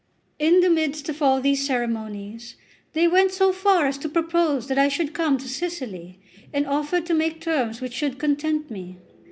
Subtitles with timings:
[0.39, 2.55] In the midst of all these ceremonies,
[2.93, 6.19] they went so far as to propose that I should come to Sicily,
[6.51, 8.97] and offered to make terms which should content me.